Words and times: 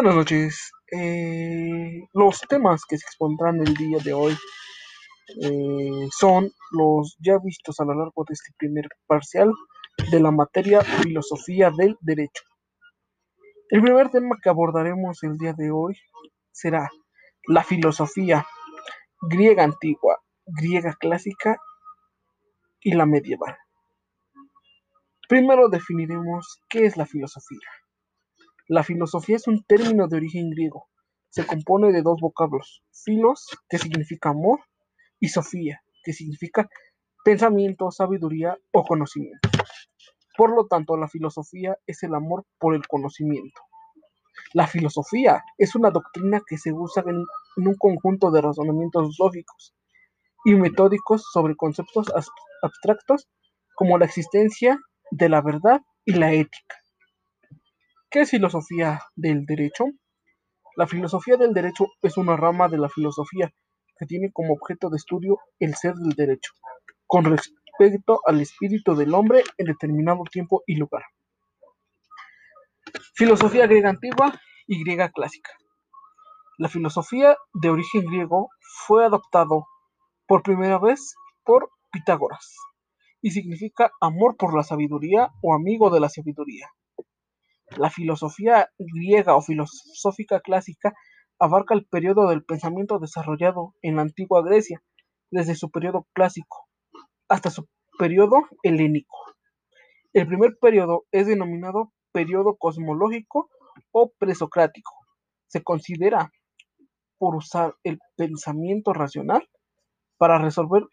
Buenas 0.00 0.14
noches. 0.14 0.70
Eh, 0.92 2.06
los 2.14 2.40
temas 2.42 2.84
que 2.88 2.96
se 2.96 3.04
expondrán 3.04 3.56
el 3.56 3.74
día 3.74 3.98
de 3.98 4.12
hoy 4.12 4.32
eh, 5.42 6.08
son 6.16 6.52
los 6.70 7.16
ya 7.18 7.38
vistos 7.42 7.80
a 7.80 7.84
lo 7.84 7.94
largo 7.94 8.24
de 8.28 8.34
este 8.34 8.52
primer 8.56 8.86
parcial 9.08 9.50
de 10.12 10.20
la 10.20 10.30
materia 10.30 10.82
Filosofía 10.82 11.72
del 11.76 11.96
Derecho. 12.00 12.44
El 13.70 13.82
primer 13.82 14.08
tema 14.10 14.36
que 14.40 14.48
abordaremos 14.48 15.20
el 15.24 15.36
día 15.36 15.52
de 15.52 15.72
hoy 15.72 15.96
será 16.52 16.88
la 17.48 17.64
filosofía 17.64 18.46
griega 19.20 19.64
antigua, 19.64 20.20
griega 20.46 20.94
clásica 21.00 21.58
y 22.82 22.94
la 22.94 23.04
medieval. 23.04 23.56
Primero 25.28 25.68
definiremos 25.68 26.62
qué 26.68 26.86
es 26.86 26.96
la 26.96 27.04
filosofía. 27.04 27.68
La 28.70 28.84
filosofía 28.84 29.36
es 29.36 29.48
un 29.48 29.64
término 29.64 30.08
de 30.08 30.16
origen 30.18 30.50
griego. 30.50 30.88
Se 31.30 31.46
compone 31.46 31.90
de 31.90 32.02
dos 32.02 32.20
vocablos, 32.20 32.82
filos, 32.92 33.46
que 33.66 33.78
significa 33.78 34.28
amor, 34.28 34.60
y 35.18 35.28
sofía, 35.28 35.80
que 36.04 36.12
significa 36.12 36.68
pensamiento, 37.24 37.90
sabiduría 37.90 38.58
o 38.72 38.84
conocimiento. 38.84 39.48
Por 40.36 40.54
lo 40.54 40.66
tanto, 40.66 40.98
la 40.98 41.08
filosofía 41.08 41.78
es 41.86 42.02
el 42.02 42.14
amor 42.14 42.44
por 42.58 42.74
el 42.74 42.86
conocimiento. 42.86 43.58
La 44.52 44.66
filosofía 44.66 45.42
es 45.56 45.74
una 45.74 45.90
doctrina 45.90 46.42
que 46.46 46.58
se 46.58 46.70
usa 46.70 47.02
en, 47.06 47.24
un 47.56 47.74
conjunto 47.78 48.30
de 48.30 48.42
razonamientos 48.42 49.16
lógicos 49.18 49.74
y 50.44 50.54
metódicos 50.54 51.24
sobre 51.32 51.56
conceptos 51.56 52.12
abstractos 52.62 53.28
como 53.74 53.96
la 53.96 54.04
existencia 54.04 54.78
de 55.10 55.28
la 55.30 55.40
verdad 55.40 55.80
y 56.04 56.12
la 56.12 56.34
ética. 56.34 56.76
¿Qué 58.10 58.20
es 58.20 58.30
filosofía 58.30 59.02
del 59.16 59.44
derecho? 59.44 59.84
La 60.76 60.86
filosofía 60.86 61.36
del 61.36 61.52
derecho 61.52 61.88
es 62.00 62.16
una 62.16 62.38
rama 62.38 62.66
de 62.68 62.78
la 62.78 62.88
filosofía 62.88 63.52
que 63.98 64.06
tiene 64.06 64.32
como 64.32 64.54
objeto 64.54 64.88
de 64.88 64.96
estudio 64.96 65.38
el 65.58 65.74
ser 65.74 65.94
del 65.94 66.14
derecho, 66.14 66.52
con 67.06 67.26
respecto 67.26 68.20
al 68.24 68.40
espíritu 68.40 68.94
del 68.94 69.12
hombre 69.12 69.42
en 69.58 69.66
determinado 69.66 70.22
tiempo 70.32 70.62
y 70.66 70.76
lugar. 70.76 71.02
Filosofía 73.14 73.66
griega 73.66 73.90
antigua 73.90 74.40
y 74.66 74.82
griega 74.82 75.10
clásica. 75.10 75.50
La 76.56 76.70
filosofía 76.70 77.36
de 77.52 77.68
origen 77.68 78.06
griego 78.06 78.48
fue 78.86 79.04
adoptado 79.04 79.66
por 80.26 80.42
primera 80.42 80.78
vez 80.78 81.14
por 81.44 81.68
Pitágoras 81.92 82.56
y 83.20 83.32
significa 83.32 83.90
amor 84.00 84.38
por 84.38 84.56
la 84.56 84.62
sabiduría 84.62 85.28
o 85.42 85.54
amigo 85.54 85.90
de 85.90 86.00
la 86.00 86.08
sabiduría. 86.08 86.68
La 87.76 87.90
filosofía 87.90 88.70
griega 88.78 89.36
o 89.36 89.42
filosófica 89.42 90.40
clásica 90.40 90.94
abarca 91.38 91.74
el 91.74 91.86
periodo 91.86 92.28
del 92.28 92.44
pensamiento 92.44 92.98
desarrollado 92.98 93.74
en 93.82 93.96
la 93.96 94.02
antigua 94.02 94.42
Grecia, 94.42 94.82
desde 95.30 95.54
su 95.54 95.70
periodo 95.70 96.06
clásico 96.14 96.66
hasta 97.28 97.50
su 97.50 97.68
periodo 97.98 98.42
helénico. 98.62 99.16
El 100.12 100.26
primer 100.26 100.56
periodo 100.58 101.04
es 101.12 101.26
denominado 101.26 101.92
periodo 102.12 102.56
cosmológico 102.56 103.50
o 103.92 104.10
presocrático. 104.18 104.92
Se 105.46 105.62
considera 105.62 106.32
por 107.18 107.36
usar 107.36 107.74
el 107.84 107.98
pensamiento 108.16 108.92
racional 108.92 109.48
para 110.16 110.38
resolver 110.38 110.84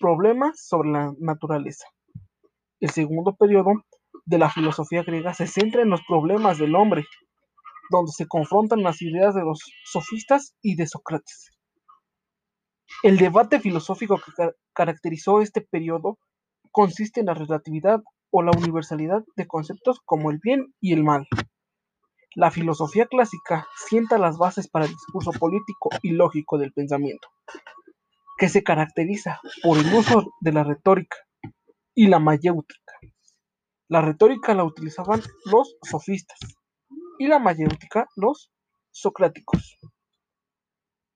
problemas 0.00 0.60
sobre 0.60 0.90
la 0.90 1.14
naturaleza. 1.18 1.86
El 2.80 2.90
segundo 2.90 3.34
periodo 3.36 3.72
de 4.26 4.38
la 4.38 4.50
filosofía 4.50 5.02
griega 5.02 5.34
se 5.34 5.46
centra 5.46 5.82
en 5.82 5.90
los 5.90 6.02
problemas 6.06 6.58
del 6.58 6.74
hombre, 6.74 7.04
donde 7.90 8.12
se 8.12 8.26
confrontan 8.26 8.82
las 8.82 9.02
ideas 9.02 9.34
de 9.34 9.42
los 9.42 9.60
sofistas 9.84 10.54
y 10.62 10.76
de 10.76 10.86
Sócrates. 10.86 11.50
El 13.02 13.18
debate 13.18 13.60
filosófico 13.60 14.18
que 14.18 14.50
caracterizó 14.72 15.40
este 15.40 15.60
periodo 15.60 16.18
consiste 16.70 17.20
en 17.20 17.26
la 17.26 17.34
relatividad 17.34 18.00
o 18.30 18.42
la 18.42 18.52
universalidad 18.56 19.22
de 19.36 19.46
conceptos 19.46 20.00
como 20.04 20.30
el 20.30 20.38
bien 20.42 20.74
y 20.80 20.92
el 20.92 21.04
mal. 21.04 21.26
La 22.34 22.50
filosofía 22.50 23.06
clásica 23.06 23.68
sienta 23.86 24.18
las 24.18 24.38
bases 24.38 24.68
para 24.68 24.86
el 24.86 24.90
discurso 24.90 25.30
político 25.32 25.90
y 26.02 26.10
lógico 26.10 26.58
del 26.58 26.72
pensamiento, 26.72 27.28
que 28.38 28.48
se 28.48 28.64
caracteriza 28.64 29.40
por 29.62 29.78
el 29.78 29.94
uso 29.94 30.32
de 30.40 30.52
la 30.52 30.64
retórica 30.64 31.16
y 31.94 32.08
la 32.08 32.18
mayéutica. 32.18 32.98
La 33.88 34.00
retórica 34.00 34.54
la 34.54 34.64
utilizaban 34.64 35.20
los 35.44 35.76
sofistas 35.82 36.38
y 37.18 37.26
la 37.26 37.38
mayéutica 37.38 38.08
los 38.16 38.50
socráticos. 38.90 39.78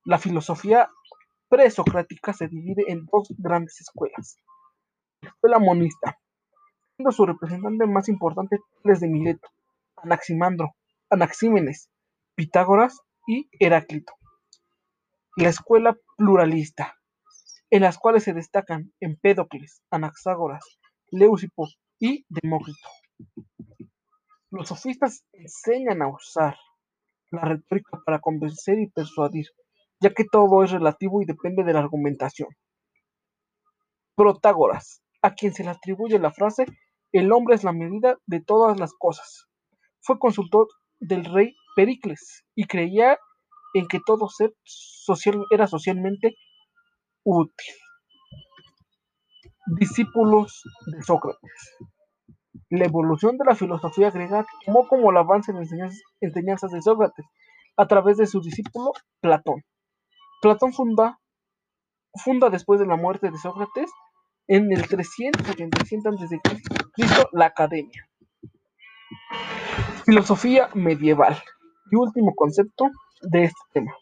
La 0.05 0.19
filosofía 0.19 0.89
presocrática 1.49 2.35
se 2.35 2.47
divide 2.47 2.85
en 2.89 3.07
dos 3.07 3.29
grandes 3.39 3.81
escuelas. 3.81 4.37
La 5.23 5.31
escuela 5.31 5.59
monista, 5.59 6.19
siendo 6.97 7.11
su 7.11 7.25
representante 7.25 7.87
más 7.87 8.09
importante 8.11 8.59
Tales 8.83 9.01
de 9.01 9.09
Mileto, 9.09 9.49
Anaximandro, 9.97 10.75
Anaxímenes, 11.09 11.91
Pitágoras 12.35 13.01
y 13.27 13.49
Heráclito. 13.59 14.13
La 15.37 15.49
escuela 15.49 15.97
pluralista, 16.19 16.99
en 17.71 17.81
las 17.83 17.97
cuales 17.97 18.25
se 18.25 18.35
destacan 18.35 18.93
Empédocles, 19.01 19.83
Anaxágoras, 19.91 20.65
Leucipo 21.11 21.67
y 22.01 22.25
Demócrito. 22.29 22.89
Los 24.51 24.69
sofistas 24.69 25.25
enseñan 25.33 26.03
a 26.03 26.09
usar 26.09 26.57
la 27.31 27.43
retórica 27.43 28.01
para 28.05 28.21
convencer 28.21 28.79
y 28.79 28.89
persuadir, 28.89 29.47
ya 30.01 30.15
que 30.15 30.25
todo 30.25 30.63
es 30.65 30.71
relativo 30.71 31.21
y 31.21 31.27
depende 31.27 31.65
de 31.65 31.73
la 31.73 31.81
argumentación. 31.81 32.49
Protágoras, 34.15 35.03
a 35.23 35.35
quien 35.35 35.53
se 35.53 35.65
le 35.65 35.71
atribuye 35.71 36.19
la 36.19 36.33
frase 36.33 36.67
el 37.13 37.33
hombre 37.33 37.55
es 37.55 37.65
la 37.65 37.73
medida 37.73 38.19
de 38.27 38.41
todas 38.41 38.79
las 38.79 38.93
cosas. 38.93 39.47
Fue 40.01 40.19
consultor 40.19 40.69
del 41.01 41.25
rey 41.25 41.55
Pericles 41.75 42.45
y 42.55 42.67
creía 42.67 43.19
en 43.75 43.87
que 43.87 44.01
todo 44.05 44.29
ser 44.29 44.55
social 44.65 45.43
era 45.51 45.67
socialmente 45.67 46.37
útil 47.25 47.75
discípulos 49.77 50.63
de 50.87 51.03
Sócrates. 51.03 51.77
La 52.71 52.85
evolución 52.85 53.37
de 53.39 53.45
la 53.45 53.55
filosofía 53.55 54.11
griega 54.11 54.47
tomó 54.65 54.87
como 54.89 55.11
el 55.11 55.17
avance 55.17 55.53
en 55.53 55.59
las 55.59 55.71
enseñanzas 56.21 56.71
de 56.71 56.83
Sócrates 56.83 57.27
a 57.77 57.87
través 57.87 58.17
de 58.17 58.27
su 58.27 58.41
discípulo 58.41 58.93
Platón. 59.21 59.63
Platón 60.43 60.73
funda, 60.73 61.19
funda 62.15 62.51
después 62.51 62.81
de 62.81 62.87
la 62.87 62.97
muerte 62.97 63.31
de 63.31 63.39
Sócrates 63.39 63.91
en 64.49 64.73
el 64.73 64.87
387 64.89 66.09
a.C. 66.09 67.29
la 67.33 67.47
Academia. 67.47 68.09
Filosofía 70.05 70.69
medieval 70.75 71.37
y 71.91 71.97
último 71.97 72.35
concepto 72.35 72.91
de 73.23 73.45
este 73.45 73.61
tema. 73.73 73.95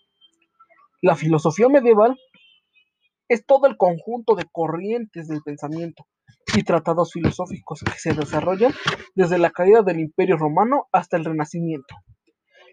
La 1.03 1.15
filosofía 1.15 1.69
medieval 1.69 2.19
es 3.28 3.44
todo 3.44 3.66
el 3.66 3.76
conjunto 3.76 4.34
de 4.34 4.44
corrientes 4.50 5.28
del 5.28 5.42
pensamiento 5.42 6.06
y 6.54 6.62
tratados 6.62 7.12
filosóficos 7.12 7.82
que 7.82 7.98
se 7.98 8.14
desarrollan 8.14 8.72
desde 9.14 9.38
la 9.38 9.50
caída 9.50 9.82
del 9.82 10.00
Imperio 10.00 10.37
Romano 10.37 10.87
hasta 10.92 11.16
el 11.16 11.25
Renacimiento. 11.25 11.94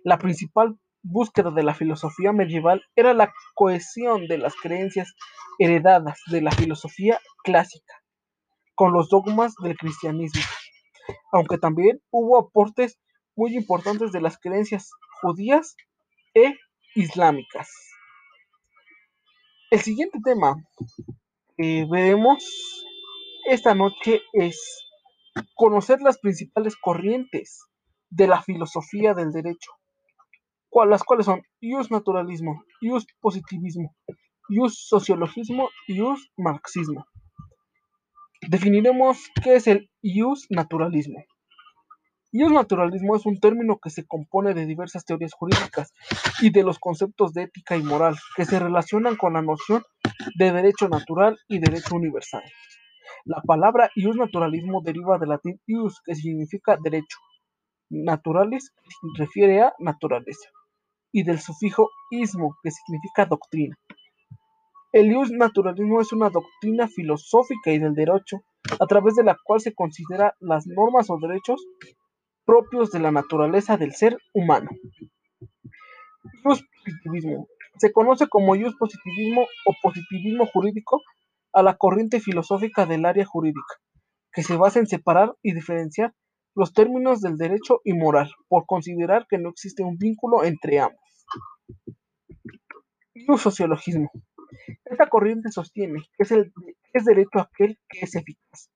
La 0.04 0.18
principal 0.18 0.78
búsqueda 1.02 1.52
de 1.52 1.64
la 1.64 1.74
filosofía 1.74 2.32
medieval 2.32 2.82
era 2.96 3.14
la 3.14 3.34
cohesión 3.56 4.28
de 4.28 4.38
las 4.38 4.56
creencias 4.56 5.14
heredadas 5.60 6.20
de 6.28 6.42
la 6.42 6.52
filosofía 6.52 7.20
clásica 7.44 7.94
con 8.76 8.94
los 8.94 9.10
dogmas 9.10 9.54
del 9.62 9.78
cristianismo, 9.78 10.42
aunque 11.32 11.58
también 11.58 12.02
hubo 12.10 12.40
aportes 12.40 13.00
muy 13.36 13.56
importantes 13.56 14.12
de 14.12 14.22
las 14.22 14.40
creencias 14.40 14.90
judías 15.22 15.76
e 16.34 16.56
islámicas. 16.96 17.93
El 19.74 19.82
siguiente 19.82 20.20
tema 20.24 20.64
que 21.58 21.88
veremos 21.90 22.86
esta 23.50 23.74
noche 23.74 24.22
es 24.34 24.86
conocer 25.56 26.00
las 26.00 26.20
principales 26.20 26.76
corrientes 26.76 27.66
de 28.12 28.28
la 28.28 28.44
filosofía 28.44 29.16
del 29.16 29.32
derecho, 29.32 29.72
las 30.88 31.04
cuales 31.04 31.26
son 31.26 31.42
ius 31.60 31.90
naturalismo, 31.90 32.64
ius 32.82 33.08
positivismo, 33.20 33.96
ius 34.48 34.86
sociologismo 34.88 35.70
y 35.88 35.96
ius 35.96 36.30
marxismo. 36.38 37.08
Definiremos 38.48 39.18
qué 39.44 39.56
es 39.56 39.66
el 39.66 39.90
ius 40.04 40.46
naturalismo. 40.52 41.26
Ius 42.36 42.52
naturalismo 42.52 43.16
es 43.16 43.28
un 43.28 43.40
término 43.40 43.78
que 43.78 43.92
se 43.92 44.08
compone 44.08 44.56
de 44.56 44.66
diversas 44.66 45.06
teorías 45.06 45.34
jurídicas 45.34 45.94
y 46.42 46.50
de 46.50 46.64
los 46.64 46.80
conceptos 46.80 47.32
de 47.32 47.44
ética 47.44 47.78
y 47.78 47.84
moral 47.84 48.16
que 48.36 48.44
se 48.46 48.58
relacionan 48.58 49.18
con 49.18 49.34
la 49.34 49.44
noción 49.44 49.84
de 50.40 50.52
derecho 50.52 50.90
natural 50.90 51.38
y 51.48 51.60
derecho 51.60 51.96
universal. 51.96 52.42
La 53.26 53.40
palabra 53.46 53.92
ius 53.96 54.16
naturalismo 54.16 54.82
deriva 54.84 55.20
del 55.20 55.30
latín 55.30 55.62
ius, 55.68 56.02
que 56.04 56.16
significa 56.16 56.76
derecho. 56.84 57.20
Naturalis 57.92 58.74
refiere 59.16 59.62
a 59.62 59.74
naturaleza. 59.78 60.50
y 61.12 61.22
del 61.22 61.40
sufijo 61.40 61.92
ismo, 62.10 62.56
que 62.64 62.72
significa 62.72 63.28
doctrina. 63.28 63.78
El 64.92 65.12
ius 65.12 65.30
naturalismo 65.30 66.02
es 66.02 66.12
una 66.12 66.32
doctrina 66.32 66.88
filosófica 66.88 67.72
y 67.72 67.78
del 67.78 67.94
derecho, 67.94 68.38
a 68.80 68.88
través 68.88 69.14
de 69.14 69.24
la 69.24 69.38
cual 69.44 69.60
se 69.60 69.76
considera 69.76 70.34
las 70.40 70.66
normas 70.66 71.12
o 71.12 71.20
derechos 71.20 71.64
propios 72.46 72.92
de 72.92 73.00
la 73.00 73.12
naturaleza 73.12 73.78
del 73.78 73.94
ser 73.94 74.18
humano. 74.34 74.70
Positivismo. 76.44 77.48
Se 77.78 77.92
conoce 77.92 78.28
como 78.28 78.56
ius 78.56 78.76
positivismo 78.76 79.48
o 79.66 79.74
positivismo 79.82 80.46
jurídico 80.46 81.02
a 81.54 81.64
la 81.64 81.76
corriente 81.78 82.20
filosófica 82.20 82.86
del 82.86 83.06
área 83.06 83.26
jurídica, 83.26 83.76
que 84.32 84.44
se 84.44 84.58
basa 84.58 84.80
en 84.80 84.88
separar 84.88 85.36
y 85.42 85.54
diferenciar 85.54 86.14
los 86.56 86.74
términos 86.74 87.22
del 87.22 87.38
derecho 87.38 87.82
y 87.84 87.94
moral, 87.94 88.32
por 88.48 88.66
considerar 88.66 89.26
que 89.28 89.38
no 89.38 89.50
existe 89.50 89.84
un 89.84 89.98
vínculo 89.98 90.44
entre 90.44 90.80
ambos. 90.80 91.00
Ius 93.16 93.42
sociologismo. 93.42 94.12
Esta 94.86 95.10
corriente 95.10 95.52
sostiene 95.52 96.02
que 96.16 96.24
es, 96.24 96.32
el, 96.32 96.54
es 96.94 97.06
derecho 97.06 97.40
aquel 97.40 97.80
que 97.90 98.00
es 98.02 98.16
eficaz, 98.16 98.70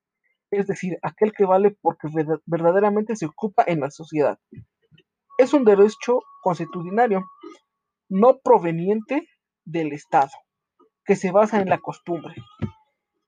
es 0.51 0.67
decir, 0.67 0.97
aquel 1.01 1.33
que 1.33 1.45
vale 1.45 1.77
porque 1.81 2.07
verdaderamente 2.45 3.15
se 3.15 3.25
ocupa 3.25 3.63
en 3.67 3.81
la 3.81 3.91
sociedad. 3.91 4.39
Es 5.37 5.53
un 5.53 5.65
derecho 5.65 6.21
constitucionario, 6.41 7.25
no 8.09 8.39
proveniente 8.39 9.27
del 9.65 9.93
Estado, 9.93 10.31
que 11.05 11.15
se 11.15 11.31
basa 11.31 11.61
en 11.61 11.69
la 11.69 11.77
costumbre. 11.79 12.35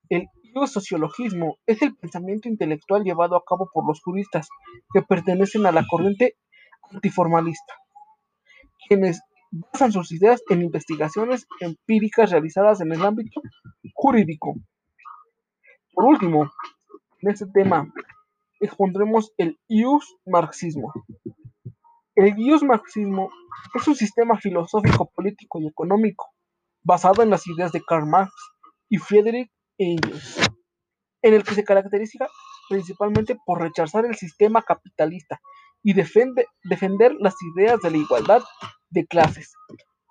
El 0.09 0.27
sociologismo 0.65 1.57
es 1.67 1.81
el 1.81 1.95
pensamiento 1.95 2.49
intelectual 2.49 3.03
llevado 3.03 3.35
a 3.35 3.43
cabo 3.45 3.69
por 3.71 3.85
los 3.87 4.01
juristas 4.01 4.49
que 4.93 5.01
pertenecen 5.01 5.65
a 5.65 5.71
la 5.71 5.85
corriente 5.87 6.35
antiformalista, 6.91 7.75
quienes 8.87 9.21
basan 9.51 9.91
sus 9.91 10.11
ideas 10.11 10.41
en 10.49 10.63
investigaciones 10.63 11.47
empíricas 11.59 12.31
realizadas 12.31 12.81
en 12.81 12.91
el 12.91 13.03
ámbito 13.03 13.41
jurídico. 13.93 14.55
Por 15.93 16.05
último, 16.05 16.51
en 17.21 17.29
este 17.29 17.45
tema 17.47 17.91
expondremos 18.59 19.33
el 19.37 19.59
ius 19.67 20.15
marxismo. 20.25 20.91
El 22.15 22.37
ius 22.37 22.63
marxismo 22.63 23.29
es 23.73 23.87
un 23.87 23.95
sistema 23.95 24.37
filosófico, 24.37 25.09
político 25.15 25.59
y 25.59 25.67
económico 25.67 26.27
basado 26.83 27.23
en 27.23 27.29
las 27.29 27.45
ideas 27.47 27.71
de 27.71 27.81
Karl 27.81 28.05
Marx 28.05 28.33
y 28.89 28.97
Friedrich 28.97 29.51
Engels, 29.77 30.49
en 31.21 31.33
el 31.33 31.43
que 31.43 31.55
se 31.55 31.63
caracteriza 31.63 32.27
principalmente 32.69 33.37
por 33.45 33.61
rechazar 33.61 34.05
el 34.05 34.15
sistema 34.15 34.61
capitalista 34.61 35.39
y 35.83 35.93
defender 35.93 37.15
las 37.19 37.35
ideas 37.55 37.79
de 37.81 37.91
la 37.91 37.97
igualdad 37.97 38.43
de 38.89 39.05
clases. 39.05 39.53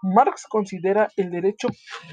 Marx 0.02 0.46
considera 0.48 1.08
el 1.16 1.30
derecho 1.30 1.68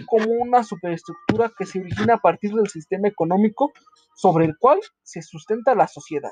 como 0.07 0.25
una 0.29 0.63
superestructura 0.63 1.51
que 1.57 1.65
se 1.65 1.79
origina 1.79 2.15
a 2.15 2.19
partir 2.19 2.51
del 2.53 2.67
sistema 2.67 3.07
económico 3.07 3.71
sobre 4.15 4.45
el 4.45 4.57
cual 4.57 4.79
se 5.03 5.21
sustenta 5.21 5.75
la 5.75 5.87
sociedad. 5.87 6.31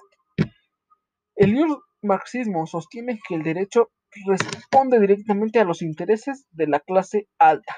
El 1.36 1.56
marxismo 2.02 2.66
sostiene 2.68 3.20
que 3.28 3.36
el 3.36 3.44
derecho 3.44 3.90
responde 4.28 5.00
directamente 5.00 5.60
a 5.60 5.64
los 5.64 5.82
intereses 5.82 6.46
de 6.52 6.68
la 6.68 6.80
clase 6.80 7.28
alta, 7.40 7.78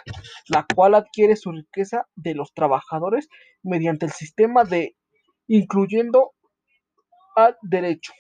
la 0.50 0.66
cual 0.76 0.96
adquiere 0.96 1.36
su 1.36 1.52
riqueza 1.52 2.08
de 2.16 2.36
los 2.36 2.54
trabajadores 2.54 3.30
mediante 3.64 4.06
el 4.06 4.12
sistema 4.12 4.64
de 4.64 4.96
incluyendo 5.48 6.34
al 7.36 7.56
derecho. 7.62 8.14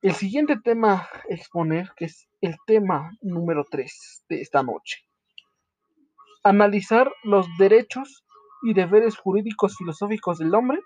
El 0.00 0.14
siguiente 0.14 0.56
tema 0.62 0.92
a 0.92 1.08
exponer, 1.28 1.90
que 1.96 2.04
es 2.04 2.28
el 2.40 2.54
tema 2.68 3.10
número 3.20 3.64
3 3.68 4.24
de 4.28 4.40
esta 4.40 4.62
noche. 4.62 4.98
Analizar 6.44 7.10
los 7.24 7.48
derechos 7.58 8.24
y 8.62 8.74
deberes 8.74 9.16
jurídicos 9.16 9.76
filosóficos 9.76 10.38
del 10.38 10.54
hombre 10.54 10.78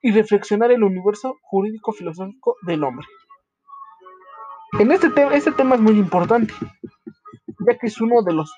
y 0.00 0.12
reflexionar 0.12 0.70
el 0.70 0.82
universo 0.82 1.36
jurídico 1.42 1.92
filosófico 1.92 2.56
del 2.62 2.84
hombre. 2.84 3.06
En 4.78 4.92
este, 4.92 5.10
tema, 5.10 5.34
este 5.34 5.52
tema 5.52 5.74
es 5.74 5.82
muy 5.82 5.98
importante, 5.98 6.54
ya 7.66 7.76
que 7.78 7.86
es 7.86 8.00
uno 8.00 8.22
de 8.22 8.32
los 8.32 8.50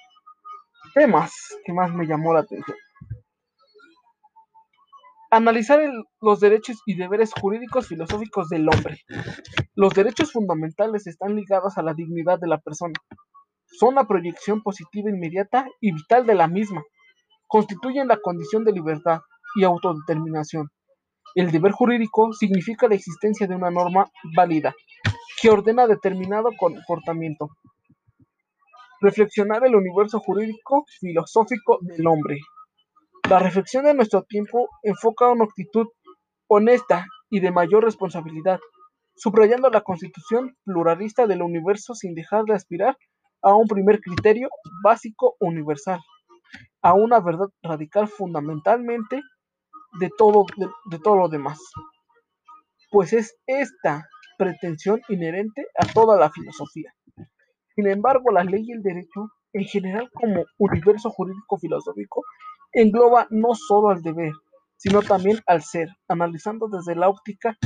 temas 0.95 1.33
que 1.65 1.73
más 1.73 1.93
me 1.93 2.07
llamó 2.07 2.33
la 2.33 2.41
atención. 2.41 2.77
Analizar 5.33 5.81
los 6.21 6.41
derechos 6.41 6.83
y 6.87 6.97
deberes 6.97 7.33
jurídicos 7.33 7.87
filosóficos 7.87 8.49
del 8.49 8.69
hombre. 8.69 8.99
Los 9.77 9.95
derechos 9.95 10.33
fundamentales 10.33 11.07
están 11.07 11.37
ligados 11.37 11.79
a 11.79 11.83
la 11.83 11.95
dignidad 11.95 12.41
de 12.41 12.49
la 12.49 12.59
persona. 12.59 12.95
Son 13.67 13.95
la 13.95 14.09
proyección 14.09 14.61
positiva 14.61 15.09
inmediata 15.09 15.69
y 15.81 15.93
vital 15.93 16.27
de 16.27 16.35
la 16.35 16.49
misma. 16.49 16.83
Constituyen 17.47 18.09
la 18.09 18.17
condición 18.17 18.65
de 18.65 18.73
libertad 18.73 19.21
y 19.55 19.63
autodeterminación. 19.63 20.69
El 21.37 21.53
deber 21.53 21.71
jurídico 21.71 22.33
significa 22.33 22.89
la 22.89 22.97
existencia 22.97 23.47
de 23.47 23.55
una 23.55 23.71
norma 23.71 24.11
válida 24.37 24.75
que 25.41 25.49
ordena 25.49 25.87
determinado 25.87 26.51
comportamiento. 26.59 27.51
Reflexionar 29.01 29.65
el 29.65 29.77
universo 29.77 30.19
jurídico 30.19 30.85
filosófico 30.99 31.79
del 31.83 32.05
hombre. 32.09 32.41
La 33.31 33.39
reflexión 33.39 33.85
de 33.85 33.95
nuestro 33.95 34.25
tiempo 34.25 34.69
enfoca 34.83 35.29
una 35.29 35.45
actitud 35.45 35.87
honesta 36.49 37.07
y 37.31 37.39
de 37.39 37.53
mayor 37.53 37.85
responsabilidad, 37.85 38.59
subrayando 39.15 39.71
la 39.71 39.83
constitución 39.83 40.57
pluralista 40.65 41.29
del 41.29 41.43
universo 41.43 41.95
sin 41.95 42.17
dejar 42.17 42.43
de 42.43 42.55
aspirar 42.55 42.97
a 43.41 43.55
un 43.55 43.69
primer 43.69 44.01
criterio 44.01 44.49
básico 44.83 45.37
universal, 45.39 46.01
a 46.83 46.95
una 46.95 47.21
verdad 47.21 47.47
radical 47.63 48.09
fundamentalmente 48.09 49.23
de 50.01 50.11
todo, 50.19 50.45
de, 50.91 50.99
todo 50.99 51.15
lo 51.15 51.29
demás. 51.29 51.61
Pues 52.91 53.13
es 53.13 53.39
esta 53.47 54.09
pretensión 54.39 55.03
inherente 55.09 55.67
a 55.79 55.87
toda 55.87 56.19
la 56.19 56.33
filosofía. 56.33 56.93
Sin 57.77 57.87
embargo, 57.87 58.33
la 58.33 58.43
ley 58.43 58.65
y 58.67 58.73
el 58.73 58.83
derecho, 58.83 59.29
en 59.53 59.67
general 59.67 60.11
como 60.15 60.47
universo 60.59 61.11
jurídico 61.11 61.59
filosófico, 61.59 62.25
engloba 62.73 63.27
no 63.31 63.55
solo 63.55 63.91
al 63.91 64.03
deber, 64.03 64.33
sino 64.77 65.03
también 65.03 65.41
al 65.47 65.63
ser, 65.63 65.89
analizando 66.09 66.69
desde 66.69 66.95
la 66.95 67.09
óptica 67.09 67.57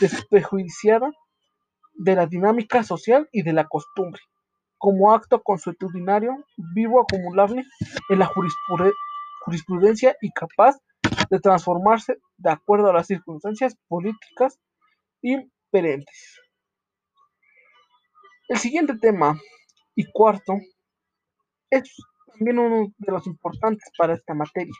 desprejuiciada 0.00 1.10
de 1.94 2.14
la 2.16 2.26
dinámica 2.26 2.82
social 2.82 3.28
y 3.32 3.42
de 3.42 3.52
la 3.52 3.64
costumbre, 3.64 4.20
como 4.78 5.12
acto 5.12 5.42
consuetudinario, 5.42 6.44
vivo 6.74 7.00
acumulable 7.00 7.64
en 8.08 8.18
la 8.18 8.28
jurisprudencia 9.44 10.16
y 10.20 10.30
capaz 10.32 10.76
de 11.30 11.38
transformarse 11.38 12.18
de 12.36 12.50
acuerdo 12.50 12.90
a 12.90 12.92
las 12.92 13.06
circunstancias 13.06 13.76
políticas 13.88 14.58
imperentes. 15.22 16.40
El 18.48 18.58
siguiente 18.58 18.94
tema 18.98 19.38
y 19.94 20.10
cuarto 20.10 20.54
es 21.70 21.96
también 22.36 22.58
uno 22.58 22.92
de 22.98 23.12
los 23.12 23.26
importantes 23.26 23.90
para 23.96 24.14
esta 24.14 24.34
materia, 24.34 24.74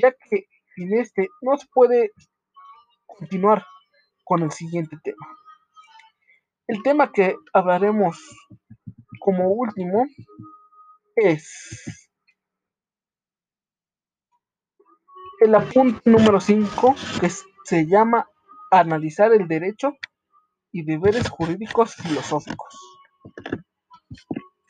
ya 0.00 0.12
que 0.12 0.46
sin 0.74 0.94
este 0.94 1.28
no 1.42 1.56
se 1.56 1.66
puede 1.72 2.12
continuar 3.06 3.64
con 4.24 4.42
el 4.42 4.50
siguiente 4.52 4.96
tema. 5.02 5.26
El 6.66 6.82
tema 6.82 7.12
que 7.12 7.36
hablaremos 7.52 8.18
como 9.18 9.48
último 9.48 10.06
es 11.16 12.00
el 15.40 15.54
apunte 15.54 16.08
número 16.08 16.40
5 16.40 16.94
que 17.20 17.30
se 17.64 17.86
llama 17.86 18.28
analizar 18.70 19.32
el 19.32 19.48
derecho 19.48 19.96
y 20.70 20.84
deberes 20.84 21.28
jurídicos 21.28 21.94
filosóficos. 21.96 22.78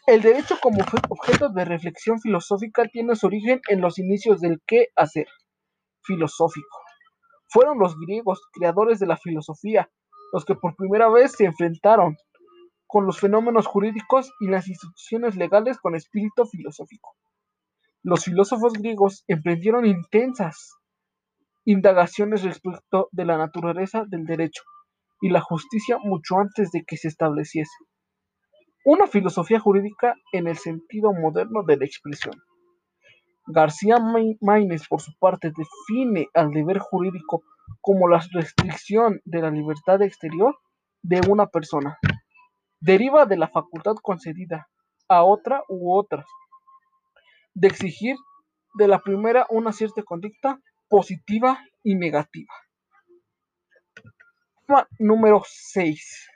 El 0.07 0.23
derecho 0.23 0.57
como 0.61 0.83
objeto 1.11 1.51
de 1.51 1.65
reflexión 1.65 2.19
filosófica 2.21 2.85
tiene 2.87 3.15
su 3.15 3.27
origen 3.27 3.61
en 3.69 3.81
los 3.81 3.99
inicios 3.99 4.41
del 4.41 4.61
qué 4.67 4.89
hacer 4.97 5.27
filosófico. 6.03 6.79
Fueron 7.49 7.79
los 7.79 7.97
griegos, 7.99 8.41
creadores 8.53 8.99
de 8.99 9.07
la 9.07 9.19
filosofía, 9.19 9.91
los 10.33 10.45
que 10.45 10.55
por 10.55 10.75
primera 10.75 11.09
vez 11.11 11.33
se 11.33 11.45
enfrentaron 11.45 12.17
con 12.87 13.07
los 13.07 13.21
fenómenos 13.21 13.67
jurídicos 13.67 14.33
y 14.41 14.49
las 14.49 14.69
instituciones 14.69 15.37
legales 15.37 15.79
con 15.79 15.95
espíritu 15.95 16.47
filosófico. 16.47 17.15
Los 18.03 18.25
filósofos 18.25 18.73
griegos 18.73 19.25
emprendieron 19.29 19.85
intensas 19.85 20.77
indagaciones 21.65 22.43
respecto 22.43 23.09
de 23.13 23.27
la 23.27 23.37
naturaleza 23.37 24.05
del 24.09 24.25
derecho 24.25 24.63
y 25.21 25.29
la 25.29 25.43
justicia 25.43 25.99
mucho 26.03 26.39
antes 26.39 26.73
de 26.73 26.85
que 26.85 26.97
se 26.97 27.09
estableciese 27.09 27.77
una 28.85 29.07
filosofía 29.07 29.61
jurídica 29.61 30.15
en 30.33 30.47
el 30.47 30.57
sentido 30.57 31.13
moderno 31.13 31.63
de 31.63 31.77
la 31.77 31.85
expresión. 31.85 32.35
García 33.47 33.97
Maínez, 34.41 34.87
por 34.89 35.01
su 35.01 35.13
parte, 35.19 35.53
define 35.57 36.29
al 36.35 36.51
deber 36.51 36.79
jurídico 36.79 37.43
como 37.81 38.09
la 38.09 38.23
restricción 38.33 39.21
de 39.25 39.43
la 39.43 39.51
libertad 39.51 40.03
exterior 40.03 40.57
de 41.03 41.21
una 41.29 41.47
persona, 41.47 41.99
deriva 42.81 43.27
de 43.27 43.37
la 43.37 43.49
facultad 43.49 43.95
concedida 44.03 44.69
a 45.09 45.25
otra 45.25 45.63
u 45.69 45.97
otras 45.97 46.27
de 47.55 47.69
exigir 47.69 48.17
de 48.75 48.89
la 48.89 49.01
primera 49.01 49.47
una 49.51 49.73
cierta 49.73 50.03
conducta 50.03 50.61
positiva 50.89 51.59
y 51.83 51.97
negativa. 51.97 52.53
Número 54.99 55.43
6. 55.45 56.29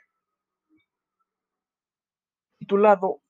Titulado 2.65 3.21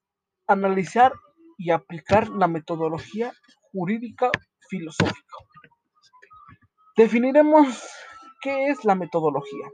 Analizar 0.47 1.11
y 1.57 1.71
aplicar 1.71 2.29
la 2.29 2.47
metodología 2.47 3.33
jurídica 3.73 4.31
filosófica. 4.69 5.35
Definiremos 6.95 7.85
qué 8.41 8.67
es 8.67 8.85
la 8.85 8.95
metodología. 8.95 9.67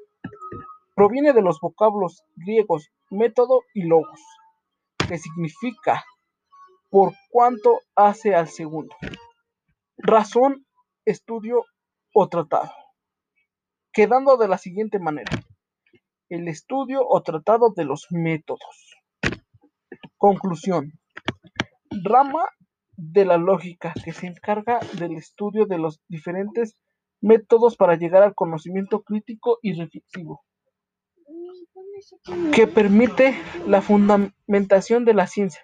Proviene 0.95 1.33
de 1.33 1.43
los 1.43 1.59
vocablos 1.59 2.23
griegos 2.37 2.89
método 3.11 3.61
y 3.75 3.83
logos, 3.83 4.19
que 5.07 5.19
significa 5.19 6.03
por 6.89 7.13
cuanto 7.29 7.81
hace 7.95 8.33
al 8.33 8.47
segundo. 8.47 8.95
Razón, 9.95 10.65
estudio 11.05 11.65
o 12.15 12.29
tratado. 12.29 12.71
Quedando 13.93 14.37
de 14.37 14.47
la 14.47 14.57
siguiente 14.57 14.97
manera. 14.97 15.37
El 16.29 16.47
estudio 16.47 17.07
o 17.07 17.21
tratado 17.21 17.69
de 17.75 17.85
los 17.85 18.07
métodos. 18.09 18.90
Conclusión. 20.21 20.91
Rama 22.03 22.47
de 22.95 23.25
la 23.25 23.37
lógica 23.37 23.91
que 24.05 24.13
se 24.13 24.27
encarga 24.27 24.79
del 24.99 25.13
estudio 25.13 25.65
de 25.65 25.79
los 25.79 25.99
diferentes 26.07 26.75
métodos 27.21 27.75
para 27.75 27.95
llegar 27.95 28.21
al 28.21 28.35
conocimiento 28.35 29.01
crítico 29.01 29.57
y 29.63 29.73
reflexivo, 29.73 30.43
que 32.53 32.67
permite 32.67 33.33
la 33.65 33.81
fundamentación 33.81 35.05
de 35.05 35.15
la 35.15 35.25
ciencia. 35.25 35.63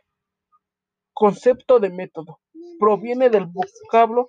Concepto 1.14 1.80
de 1.80 1.92
método. 1.92 2.40
Proviene 2.80 3.30
del 3.30 3.46
vocablo 3.46 4.28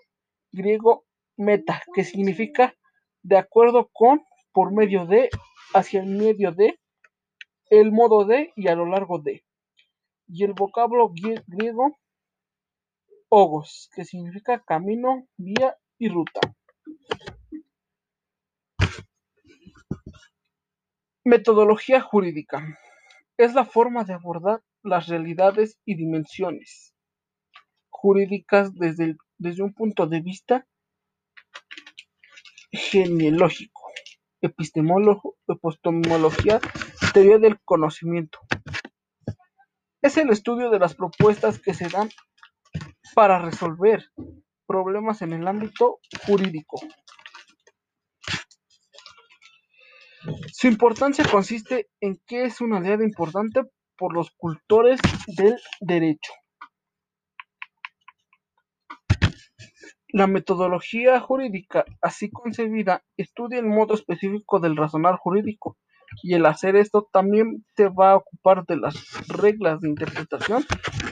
griego 0.53 1.07
meta, 1.39 1.83
que 1.95 2.05
significa 2.05 2.75
de 3.23 3.39
acuerdo 3.39 3.89
con, 3.95 4.27
por 4.53 4.75
medio 4.75 5.07
de, 5.07 5.31
hacia 5.73 6.01
el 6.01 6.09
medio 6.09 6.53
de, 6.53 6.79
el 7.71 7.93
modo 7.93 8.27
de 8.27 8.53
y 8.57 8.69
a 8.69 8.75
lo 8.75 8.85
largo 8.85 9.21
de. 9.21 9.43
Y 10.29 10.45
el 10.45 10.53
vocablo 10.53 11.11
griego 11.47 11.99
ogos, 13.31 13.91
que 13.95 14.05
significa 14.05 14.63
camino, 14.65 15.27
vía 15.37 15.77
y 15.99 16.09
ruta. 16.09 16.41
Metodología 21.25 22.01
jurídica. 22.01 22.79
Es 23.37 23.55
la 23.55 23.65
forma 23.65 24.05
de 24.05 24.15
abordar 24.15 24.63
las 24.83 25.09
realidades 25.09 25.79
y 25.85 25.97
dimensiones 25.97 26.95
jurídicas 27.91 28.75
desde, 28.75 29.17
desde 29.39 29.63
un 29.63 29.75
punto 29.75 30.07
de 30.07 30.21
vista 30.21 30.67
genealógico, 32.71 33.91
epistemología, 34.41 36.61
teoría 37.13 37.39
del 37.39 37.59
conocimiento. 37.65 38.39
Es 40.01 40.17
el 40.17 40.31
estudio 40.31 40.71
de 40.71 40.79
las 40.79 40.95
propuestas 40.95 41.59
que 41.59 41.75
se 41.75 41.89
dan 41.89 42.09
para 43.15 43.41
resolver 43.41 44.05
problemas 44.67 45.23
en 45.23 45.33
el 45.33 45.49
ámbito 45.49 45.99
jurídico. 46.25 46.79
Su 50.53 50.69
importancia 50.69 51.25
consiste 51.29 51.89
en 52.01 52.21
que 52.27 52.45
es 52.45 52.61
una 52.61 52.79
aliada 52.79 53.03
importante 53.03 53.63
por 53.97 54.15
los 54.15 54.31
cultores 54.31 55.01
del 55.27 55.59
derecho. 55.81 56.33
La 60.11 60.27
metodología 60.27 61.21
jurídica, 61.21 61.85
así 62.01 62.31
concebida, 62.31 63.05
estudia 63.17 63.59
el 63.59 63.67
modo 63.67 63.95
específico 63.95 64.61
del 64.61 64.77
razonar 64.77 65.17
jurídico, 65.17 65.77
y 66.23 66.35
el 66.35 66.47
hacer 66.47 66.77
esto 66.77 67.09
también 67.13 67.65
se 67.77 67.89
va 67.89 68.13
a 68.13 68.17
ocupar 68.17 68.65
de 68.67 68.77
las 68.77 68.95
reglas 69.29 69.81
de 69.81 69.89
interpretación 69.89 70.65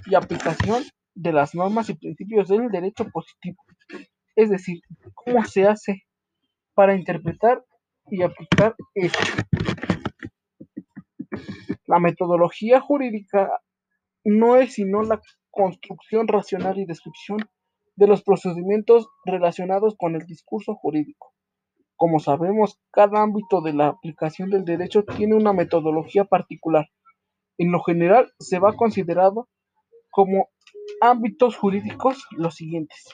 y 0.07 0.15
aplicación 0.15 0.83
de 1.15 1.33
las 1.33 1.55
normas 1.55 1.89
y 1.89 1.95
principios 1.95 2.49
del 2.49 2.69
derecho 2.69 3.09
positivo. 3.11 3.63
Es 4.35 4.51
decir, 4.51 4.81
cómo 5.15 5.45
se 5.45 5.67
hace 5.67 6.03
para 6.75 6.95
interpretar 6.95 7.65
y 8.11 8.23
aplicar 8.23 8.75
esto. 8.95 9.19
La 11.87 11.99
metodología 11.99 12.81
jurídica 12.81 13.51
no 14.25 14.57
es 14.57 14.75
sino 14.75 15.03
la 15.03 15.21
construcción 15.51 16.29
racional 16.29 16.79
y 16.79 16.85
descripción 16.85 17.39
de 17.95 18.07
los 18.07 18.23
procedimientos 18.23 19.09
relacionados 19.25 19.95
con 19.97 20.15
el 20.15 20.27
discurso 20.27 20.75
jurídico. 20.75 21.33
Como 21.97 22.21
sabemos, 22.21 22.79
cada 22.91 23.23
ámbito 23.23 23.63
de 23.63 23.73
la 23.73 23.89
aplicación 23.89 24.51
del 24.51 24.65
derecho 24.65 25.05
tiene 25.05 25.35
una 25.35 25.53
metodología 25.53 26.25
particular. 26.25 26.87
En 27.59 27.73
lo 27.73 27.83
general, 27.83 28.33
se 28.39 28.59
va 28.59 28.77
considerado 28.77 29.49
como 30.11 30.51
ámbitos 31.01 31.57
jurídicos 31.57 32.25
los 32.33 32.55
siguientes. 32.55 33.05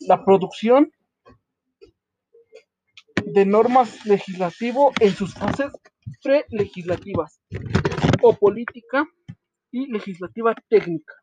La 0.00 0.24
producción 0.24 0.92
de 3.24 3.46
normas 3.46 4.06
legislativo 4.06 4.92
en 5.00 5.10
sus 5.10 5.34
fases 5.34 5.72
prelegislativas 6.22 7.40
o 8.22 8.34
política 8.34 9.06
y 9.70 9.90
legislativa 9.90 10.54
técnica. 10.68 11.14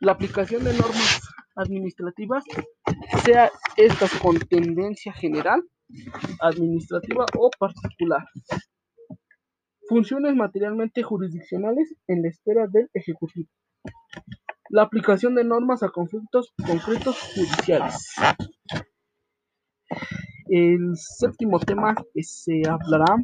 La 0.00 0.12
aplicación 0.12 0.64
de 0.64 0.74
normas 0.74 1.22
administrativas, 1.56 2.44
sea 3.22 3.50
estas 3.76 4.12
con 4.18 4.38
tendencia 4.38 5.12
general, 5.12 5.62
administrativa 6.40 7.26
o 7.38 7.50
particular. 7.58 8.26
Funciones 9.88 10.34
materialmente 10.34 11.02
jurisdiccionales 11.02 11.94
en 12.06 12.22
la 12.22 12.28
esfera 12.28 12.66
del 12.66 12.88
Ejecutivo. 12.94 13.48
La 14.70 14.82
aplicación 14.82 15.34
de 15.34 15.44
normas 15.44 15.82
a 15.82 15.90
conflictos 15.90 16.52
concretos 16.66 17.20
judiciales. 17.34 18.14
El 20.48 20.96
séptimo 20.96 21.60
tema 21.60 21.94
que 22.12 22.22
se 22.22 22.62
hablará 22.68 23.16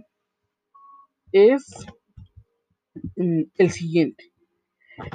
es 1.33 1.87
mm, 3.17 3.43
el 3.57 3.71
siguiente. 3.71 4.33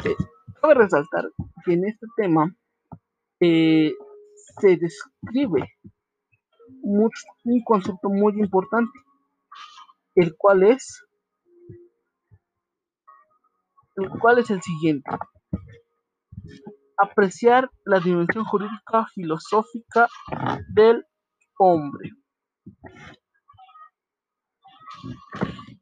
Eh, 0.04 0.16
cabe 0.62 0.74
resaltar 0.74 1.26
que 1.64 1.74
en 1.74 1.86
este 1.86 2.08
tema 2.18 2.56
eh, 3.40 3.94
se 4.60 4.78
describe 4.78 5.74
un 6.82 7.10
concepto 7.64 8.10
muy 8.10 8.34
importante, 8.40 8.98
el 10.16 10.36
cual 10.38 10.64
es 10.64 11.06
el 13.96 14.10
cual 14.10 14.40
es 14.40 14.50
el 14.50 14.62
siguiente. 14.62 15.10
Apreciar 16.98 17.70
la 17.86 18.00
dimensión 18.00 18.46
jurídica 18.46 19.08
filosófica 19.14 20.08
del 20.74 21.06
hombre. 21.58 22.12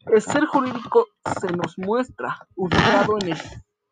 El 0.05 0.21
ser 0.21 0.45
jurídico 0.45 1.07
se 1.39 1.47
nos 1.47 1.77
muestra 1.77 2.37
ubicado 2.55 3.17
en 3.21 3.29
el 3.29 3.37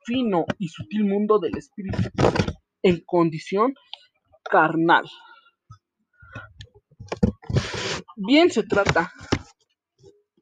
fino 0.03 0.45
y 0.57 0.67
sutil 0.67 1.05
mundo 1.05 1.39
del 1.39 1.57
espíritu, 1.57 1.97
en 2.83 3.01
condición 3.05 3.73
carnal. 4.51 5.05
Bien 8.15 8.51
se 8.51 8.63
trata 8.63 9.11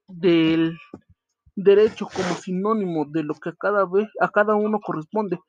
del 0.07 0.77
derecho 1.55 2.07
como 2.13 2.35
sinónimo 2.35 3.05
de 3.05 3.23
lo 3.23 3.35
que 3.35 3.49
a 3.49 3.55
cada, 3.57 3.85
vez, 3.85 4.07
a 4.19 4.29
cada 4.29 4.55
uno 4.55 4.79
corresponde 4.79 5.39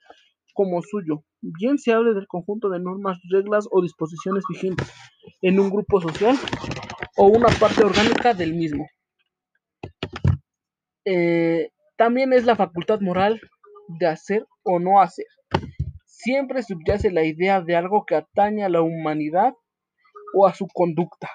como 0.53 0.83
suyo, 0.83 1.25
bien 1.41 1.79
se 1.79 1.93
hable 1.93 2.13
del 2.13 2.27
conjunto 2.27 2.69
de 2.69 2.81
normas, 2.81 3.19
reglas 3.31 3.67
o 3.71 3.81
disposiciones 3.81 4.45
vigentes 4.49 4.93
en 5.41 5.59
un 5.59 5.71
grupo 5.71 6.01
social 6.01 6.37
o 7.17 7.27
una 7.27 7.49
parte 7.59 7.85
orgánica 7.85 8.35
del 8.35 8.55
mismo. 8.55 8.87
Eh, 11.05 11.71
también 11.97 12.33
es 12.33 12.45
la 12.45 12.57
facultad 12.57 13.01
moral 13.01 13.41
de 13.89 14.07
hacer 14.07 14.47
o 14.63 14.79
no 14.79 15.01
hacer. 15.01 15.27
Siempre 16.23 16.63
subyace 16.63 17.11
la 17.11 17.25
idea 17.25 17.63
de 17.63 17.77
algo 17.77 18.05
que 18.05 18.15
atañe 18.15 18.63
a 18.63 18.69
la 18.69 18.83
humanidad 18.83 19.55
o 20.35 20.47
a 20.47 20.53
su 20.53 20.67
conducta 20.67 21.31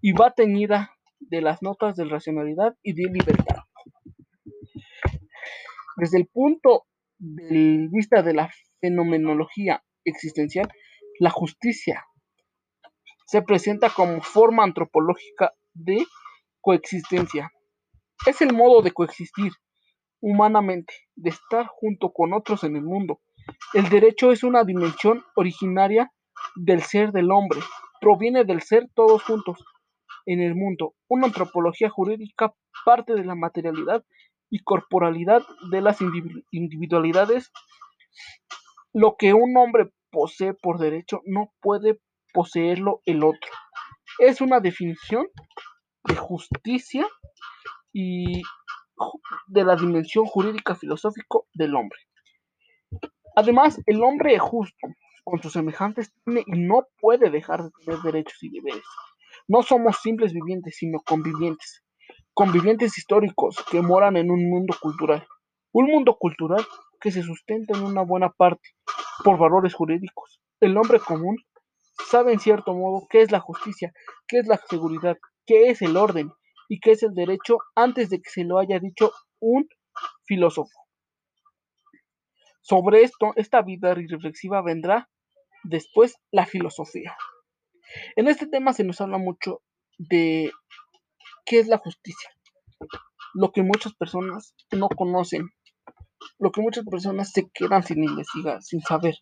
y 0.00 0.12
va 0.12 0.32
teñida 0.32 0.92
de 1.18 1.40
las 1.40 1.60
notas 1.60 1.96
de 1.96 2.04
racionalidad 2.04 2.76
y 2.84 2.92
de 2.92 3.10
libertad. 3.10 3.64
Desde 5.96 6.18
el 6.18 6.28
punto 6.28 6.86
de 7.18 7.88
vista 7.90 8.22
de 8.22 8.34
la 8.34 8.48
fenomenología 8.80 9.82
existencial, 10.04 10.68
la 11.18 11.30
justicia 11.30 12.06
se 13.26 13.42
presenta 13.42 13.90
como 13.90 14.22
forma 14.22 14.62
antropológica 14.62 15.52
de 15.74 15.98
coexistencia 16.60 17.50
Es 18.24 18.40
el 18.40 18.52
modo 18.52 18.82
de 18.82 18.92
coexistir 18.92 19.50
humanamente, 20.20 20.94
de 21.16 21.30
estar 21.30 21.66
junto 21.66 22.12
con 22.12 22.34
otros 22.34 22.62
en 22.62 22.76
el 22.76 22.82
mundo. 22.82 23.20
El 23.74 23.88
derecho 23.88 24.32
es 24.32 24.42
una 24.42 24.64
dimensión 24.64 25.24
originaria 25.34 26.10
del 26.54 26.82
ser 26.82 27.12
del 27.12 27.30
hombre, 27.30 27.60
proviene 28.00 28.44
del 28.44 28.62
ser 28.62 28.88
todos 28.94 29.22
juntos 29.22 29.64
en 30.26 30.40
el 30.40 30.54
mundo. 30.54 30.94
Una 31.08 31.26
antropología 31.26 31.88
jurídica 31.88 32.54
parte 32.84 33.14
de 33.14 33.24
la 33.24 33.34
materialidad 33.34 34.04
y 34.50 34.60
corporalidad 34.60 35.42
de 35.70 35.80
las 35.80 35.98
individualidades. 36.50 37.50
Lo 38.92 39.16
que 39.18 39.34
un 39.34 39.56
hombre 39.56 39.90
posee 40.10 40.54
por 40.54 40.78
derecho 40.78 41.20
no 41.24 41.52
puede 41.60 42.00
poseerlo 42.32 43.00
el 43.04 43.24
otro. 43.24 43.50
Es 44.18 44.40
una 44.40 44.60
definición 44.60 45.26
de 46.04 46.16
justicia 46.16 47.06
y 47.92 48.42
de 49.46 49.64
la 49.64 49.76
dimensión 49.76 50.24
jurídica 50.24 50.74
filosófico 50.74 51.46
del 51.52 51.74
hombre. 51.74 51.98
Además, 53.36 53.78
el 53.84 54.02
hombre 54.02 54.38
justo 54.38 54.88
con 55.22 55.42
sus 55.42 55.52
semejantes 55.52 56.10
tiene 56.24 56.42
y 56.46 56.58
no 56.58 56.86
puede 56.98 57.28
dejar 57.28 57.62
de 57.62 57.70
tener 57.84 58.00
derechos 58.00 58.42
y 58.42 58.48
deberes. 58.48 58.84
No 59.46 59.62
somos 59.62 59.98
simples 60.02 60.32
vivientes, 60.32 60.76
sino 60.78 61.00
convivientes. 61.00 61.84
Convivientes 62.32 62.96
históricos 62.96 63.62
que 63.70 63.82
moran 63.82 64.16
en 64.16 64.30
un 64.30 64.48
mundo 64.48 64.74
cultural. 64.80 65.26
Un 65.72 65.86
mundo 65.86 66.16
cultural 66.18 66.64
que 66.98 67.10
se 67.10 67.22
sustenta 67.22 67.76
en 67.76 67.84
una 67.84 68.02
buena 68.02 68.30
parte 68.30 68.70
por 69.22 69.36
valores 69.38 69.74
jurídicos. 69.74 70.40
El 70.58 70.76
hombre 70.78 70.98
común 70.98 71.36
sabe 72.08 72.32
en 72.32 72.40
cierto 72.40 72.72
modo 72.72 73.06
qué 73.10 73.20
es 73.20 73.30
la 73.30 73.40
justicia, 73.40 73.92
qué 74.26 74.38
es 74.38 74.46
la 74.46 74.58
seguridad, 74.68 75.18
qué 75.44 75.68
es 75.68 75.82
el 75.82 75.98
orden 75.98 76.32
y 76.70 76.80
qué 76.80 76.92
es 76.92 77.02
el 77.02 77.12
derecho 77.12 77.58
antes 77.74 78.08
de 78.08 78.22
que 78.22 78.30
se 78.30 78.44
lo 78.44 78.58
haya 78.58 78.78
dicho 78.78 79.12
un 79.40 79.68
filósofo. 80.24 80.85
Sobre 82.68 83.04
esto, 83.04 83.32
esta 83.36 83.62
vida 83.62 83.94
reflexiva 83.94 84.60
vendrá 84.60 85.08
después 85.62 86.16
la 86.32 86.46
filosofía. 86.46 87.16
En 88.16 88.26
este 88.26 88.48
tema 88.48 88.72
se 88.72 88.82
nos 88.82 89.00
habla 89.00 89.18
mucho 89.18 89.62
de 89.98 90.50
qué 91.44 91.60
es 91.60 91.68
la 91.68 91.78
justicia, 91.78 92.28
lo 93.34 93.52
que 93.52 93.62
muchas 93.62 93.94
personas 93.94 94.56
no 94.72 94.88
conocen, 94.88 95.48
lo 96.40 96.50
que 96.50 96.60
muchas 96.60 96.84
personas 96.84 97.30
se 97.30 97.48
quedan 97.54 97.84
sin 97.84 98.02
investigar, 98.02 98.60
sin 98.64 98.80
saber. 98.80 99.14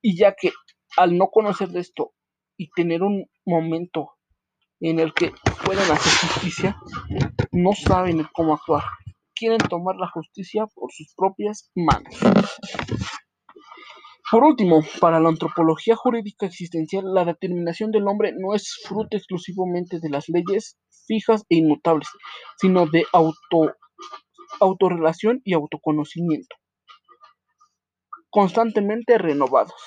Y 0.00 0.16
ya 0.16 0.34
que 0.34 0.52
al 0.96 1.18
no 1.18 1.28
conocer 1.28 1.68
de 1.68 1.80
esto 1.80 2.14
y 2.56 2.70
tener 2.70 3.02
un 3.02 3.26
momento 3.44 4.12
en 4.80 4.98
el 4.98 5.12
que 5.12 5.30
pueden 5.66 5.90
hacer 5.90 6.30
justicia, 6.30 6.80
no 7.52 7.72
saben 7.74 8.26
cómo 8.32 8.54
actuar. 8.54 8.84
Quieren 9.40 9.56
tomar 9.70 9.96
la 9.96 10.06
justicia 10.10 10.66
por 10.66 10.92
sus 10.92 11.14
propias 11.16 11.70
manos. 11.74 12.14
Por 14.30 14.44
último, 14.44 14.82
para 15.00 15.18
la 15.18 15.30
antropología 15.30 15.96
jurídica 15.96 16.44
existencial, 16.44 17.04
la 17.14 17.24
determinación 17.24 17.90
del 17.90 18.06
hombre 18.06 18.34
no 18.36 18.54
es 18.54 18.78
fruto 18.86 19.16
exclusivamente 19.16 19.98
de 19.98 20.10
las 20.10 20.28
leyes 20.28 20.76
fijas 21.06 21.46
e 21.48 21.56
inmutables, 21.56 22.06
sino 22.58 22.84
de 22.84 23.06
auto, 23.14 23.74
autorrelación 24.60 25.40
y 25.42 25.54
autoconocimiento, 25.54 26.56
constantemente 28.28 29.16
renovados. 29.16 29.80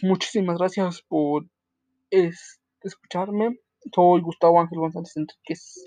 Muchísimas 0.00 0.58
gracias 0.58 1.02
por 1.08 1.46
escucharme. 2.08 3.58
Soy 3.92 4.20
Gustavo 4.20 4.60
Ángel 4.60 4.78
González 4.78 5.16
Enríquez 5.16 5.82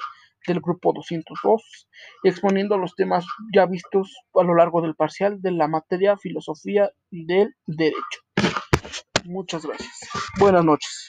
del 0.47 0.61
grupo 0.61 0.93
202, 0.93 1.87
exponiendo 2.23 2.77
los 2.77 2.95
temas 2.95 3.25
ya 3.53 3.65
vistos 3.65 4.15
a 4.33 4.43
lo 4.43 4.55
largo 4.55 4.81
del 4.81 4.95
parcial 4.95 5.41
de 5.41 5.51
la 5.51 5.67
materia 5.67 6.17
filosofía 6.17 6.89
del 7.11 7.55
derecho. 7.65 8.21
Muchas 9.25 9.65
gracias. 9.65 9.99
Buenas 10.39 10.63
noches. 10.63 11.04